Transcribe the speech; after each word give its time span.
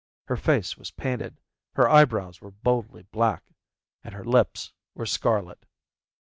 Her 0.29 0.35
face 0.35 0.77
was 0.79 0.89
painted, 0.89 1.37
her 1.73 1.87
eyebrows 1.87 2.41
were 2.41 2.49
boldly 2.49 3.03
black, 3.03 3.43
and 4.03 4.15
her 4.15 4.25
lips 4.25 4.73
were 4.95 5.05
scarlet. 5.05 5.63